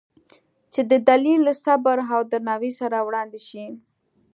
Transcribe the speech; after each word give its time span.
چې 0.73 0.81
د 0.91 0.93
دلیل، 1.09 1.43
صبر 1.63 1.97
او 2.15 2.21
درناوي 2.31 2.71
سره 2.79 2.97
وړاندې 3.07 3.39
شي، 3.47 3.65